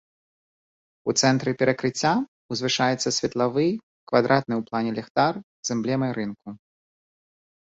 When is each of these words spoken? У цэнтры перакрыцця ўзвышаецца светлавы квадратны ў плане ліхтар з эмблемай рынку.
У 1.11 1.13
цэнтры 1.23 1.51
перакрыцця 1.59 2.13
ўзвышаецца 2.55 3.09
светлавы 3.19 3.67
квадратны 4.13 4.53
ў 4.59 4.71
плане 4.71 4.91
ліхтар 5.01 5.33
з 5.71 5.77
эмблемай 5.77 6.11
рынку. 6.21 6.49